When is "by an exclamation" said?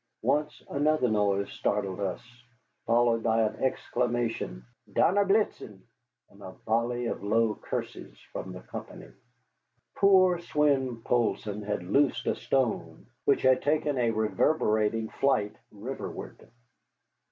3.21-4.65